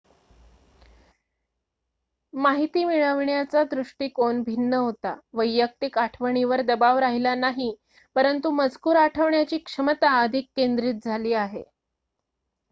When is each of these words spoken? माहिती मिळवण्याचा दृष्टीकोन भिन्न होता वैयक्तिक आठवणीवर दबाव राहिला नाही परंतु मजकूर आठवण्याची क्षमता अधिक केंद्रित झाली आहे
माहिती 2.33 2.83
मिळवण्याचा 2.85 3.63
दृष्टीकोन 3.71 4.41
भिन्न 4.43 4.73
होता 4.75 5.13
वैयक्तिक 5.33 5.97
आठवणीवर 5.97 6.61
दबाव 6.65 6.97
राहिला 6.99 7.35
नाही 7.35 7.73
परंतु 8.15 8.51
मजकूर 8.51 8.95
आठवण्याची 8.95 9.57
क्षमता 9.57 10.19
अधिक 10.21 10.49
केंद्रित 10.55 11.05
झाली 11.05 11.33
आहे 11.35 11.63